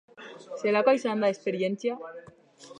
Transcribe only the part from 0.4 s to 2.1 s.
Zelakoa izan da esperientzia?